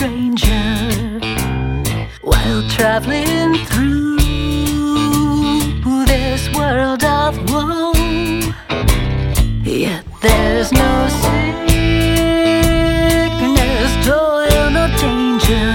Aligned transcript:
stranger 0.00 1.20
while 2.22 2.62
traveling 2.70 3.52
through 3.66 4.16
this 6.06 6.48
world 6.56 7.04
of 7.04 7.36
woe. 7.52 7.92
Yet 9.62 10.06
there's 10.22 10.72
no 10.72 11.06
sickness, 11.20 11.50
toil, 14.06 14.70
no 14.70 14.86
danger 15.04 15.68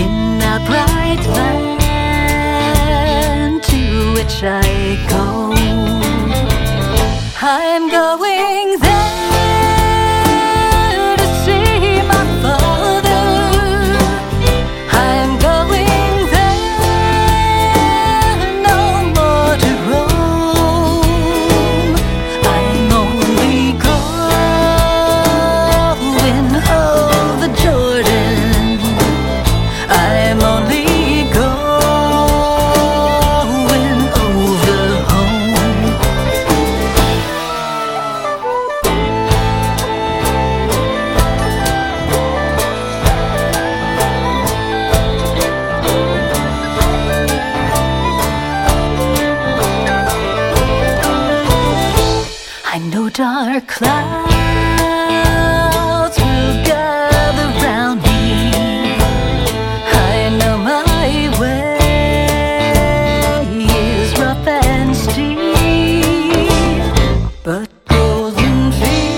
in 0.00 0.12
that 0.38 0.60
bright 0.70 1.24
land 1.36 2.32
to 3.64 3.80
which 4.14 4.36
I 4.44 4.62
go. 5.10 5.52
I'm 7.44 7.90
going 7.90 8.31
I 52.82 52.86
know 52.86 53.08
dark 53.08 53.68
clouds 53.68 54.26
will 56.18 56.64
gather 56.64 57.48
round 57.64 58.02
me. 58.02 58.98
I 59.86 60.36
know 60.40 60.56
my 60.58 61.30
way 61.38 61.78
is 63.70 64.18
rough 64.18 64.46
and 64.48 64.96
steep, 64.96 65.38
but 67.44 67.68
golden 67.86 68.72
fields 68.72 69.08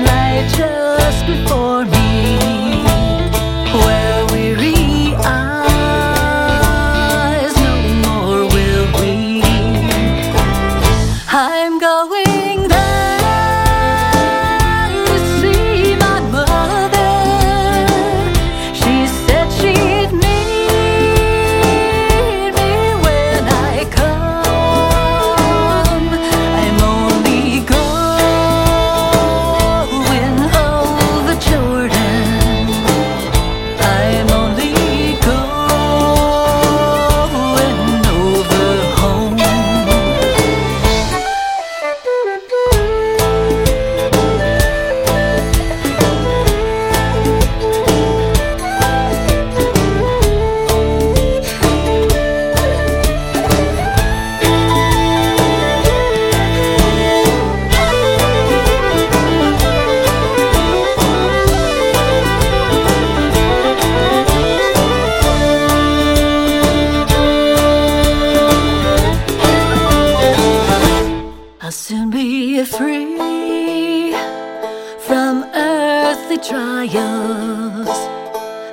lie 0.00 0.42
just 0.58 1.24
before 1.24 1.59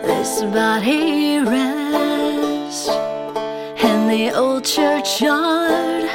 This 0.07 0.41
body 0.41 1.39
rests 1.39 2.87
in 3.83 4.07
the 4.07 4.31
old 4.33 4.63
churchyard. 4.63 6.05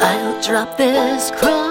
I'll 0.00 0.42
drop 0.42 0.76
this 0.76 1.30
cross 1.30 1.69